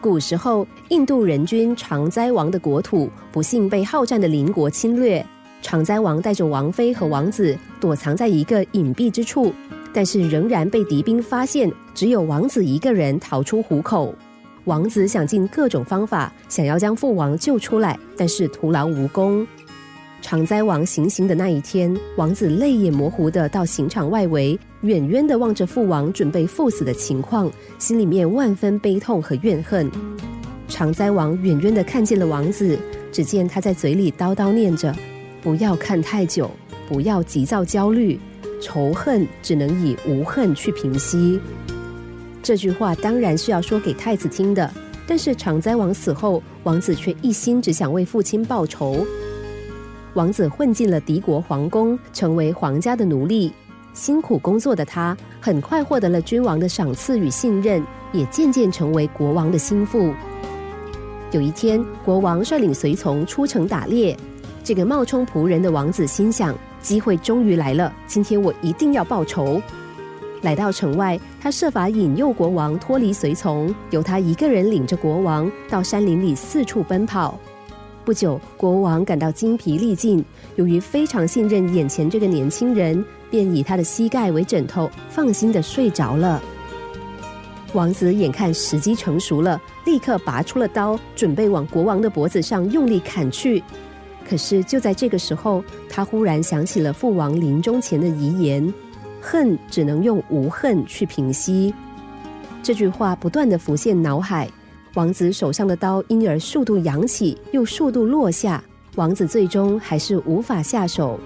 [0.00, 5.24] 古时候，印度人君常灾王的国土不幸被好战的邻国侵略，
[5.60, 9.52] 常灾王带着王妃和王子躲藏在一个隐蔽之处，
[9.92, 14.14] 但是仍然被敌兵发现，只有王子一个人逃出虎口。
[14.64, 19.46] 王子想尽各种方法，想要将父王救出来，但是徒劳无功。
[20.22, 29.90] 常灾王行刑的那一天，王子泪眼模糊的到刑场外围，远远的望着父王准备赴死的情况，心里面万分悲痛和怨恨。
[30.68, 32.78] 常灾王远远的看见了王子，
[33.12, 34.94] 只见他在嘴里叨叨念着
[35.42, 36.50] ：“不要看太久，
[36.88, 38.18] 不要急躁焦虑，
[38.58, 41.38] 仇恨只能以无恨去平息。”
[42.42, 44.72] 这句话当然是要说给太子听的，
[45.06, 49.06] 但是常灾王死后，王子却一心只想为父亲报仇。
[50.14, 53.52] 王子混进了敌国皇宫，成为皇家的奴隶。
[53.92, 57.82] 辛苦工作的他，很快获得了君王的赏赐与信任，
[58.12, 60.14] 也渐渐成为国王的心腹。
[61.32, 64.16] 有一天，国王率领随从出城打猎，
[64.64, 69.60] 这个冒充仆人的王子心想：机会终于来了，今天我一定要报仇。
[70.42, 77.38] 来到城外，他设法引诱国王脱离随从，由他一个人领着国王到山林里四处奔跑。
[78.10, 80.24] 不久，国王感到精疲力尽，
[80.56, 86.42] 由于非常信任眼前这个年轻人，便以他的膝盖为枕头，放心的睡着了。
[87.72, 93.62] 王子眼看时机成熟了，立刻拔出了刀，准备往国王的脖子上用力砍去。
[94.28, 98.74] 可是就在这个时候，他忽然想起了父王临终前的遗言
[99.22, 101.72] ：“恨只能用无恨去平息。”
[102.60, 104.50] 这句话不断的浮现脑海。
[104.94, 108.62] 王子手上的刀因而速度扬起，又速度落下。
[108.96, 111.18] 王子最终还是无法下手。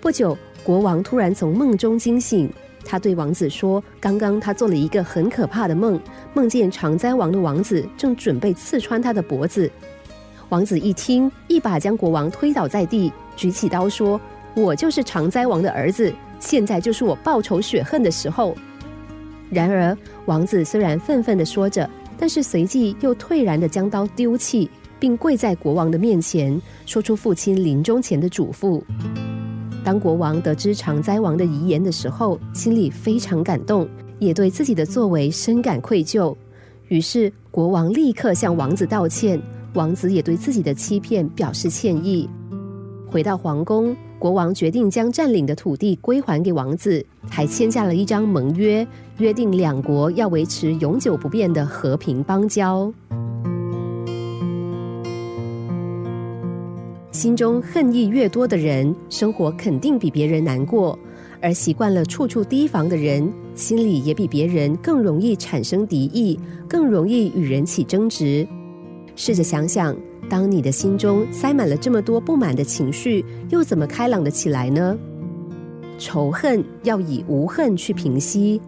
[0.00, 2.52] 不久，国王突然从梦中惊醒，
[2.84, 5.98] 他对王子说：“刚刚他做了一个很可怕的梦，
[6.34, 9.70] 梦见长灾王的王子正准备刺穿他的脖子。”
[10.50, 14.20] 王子一听，一把将国王推倒在地，举起刀说
[14.54, 18.56] ：“我就是长灾王的儿子，现在就是我报仇雪恨的时候。”
[19.52, 28.82] 然而，王子虽然愤愤的说着，但是随即又退然的将刀丢弃，并跪在国王的面前，说出父亲临终前的嘱咐。
[29.84, 33.86] 当国王得知常灾王的遗言的时候，心里非常感动，
[34.18, 36.34] 也对自己的作为深感愧疚。
[36.88, 39.38] 于是，国王立刻向王子道歉，
[39.74, 42.26] 王子也对自己的欺骗表示歉意。
[43.06, 43.94] 回到皇宫。
[44.22, 48.86] 国王决定将占领的土地归还给王子，还签下了一张盟约，
[49.18, 52.94] 约定两国要维持永久不变的和平邦交。
[57.10, 60.96] 心中恨意越多的人，生活肯定比别人难过；
[61.40, 68.46] 而习惯了处处提防的人，心里也比别人更容易产生敌意，更容易与人起争执。
[69.16, 69.96] 试着想想。
[70.32, 74.96] 当你的心中塞满了这么多不满的情绪，又怎么开朗的起来呢？
[75.98, 78.58] 仇恨要以无恨去平息。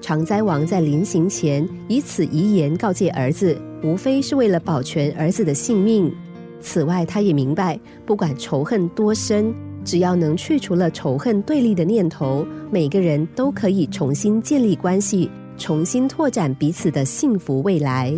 [0.00, 6.10] 常灾王在临行前以此遗言告诫儿子，无非是为了保全儿子的性命。
[6.58, 9.54] 此外，他也明白，不管仇恨多深，
[9.84, 18.10] 只要能去除了仇恨对立的念头，每个人都可以重新建立关系，重新拓展彼此的幸福未来。